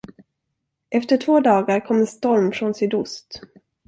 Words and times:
Efter 0.89 1.17
två 1.17 1.39
dagar 1.39 1.79
kom 1.85 1.99
en 1.99 2.07
storm 2.07 2.51
från 2.51 2.73
sydost. 2.73 3.41